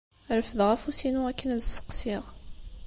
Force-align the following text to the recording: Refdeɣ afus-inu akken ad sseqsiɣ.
Refdeɣ 0.37 0.69
afus-inu 0.75 1.21
akken 1.31 1.49
ad 1.55 1.61
sseqsiɣ. 1.65 2.23